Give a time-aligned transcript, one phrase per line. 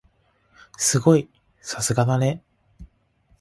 [0.77, 1.29] すごい！
[1.61, 2.41] さすがだね。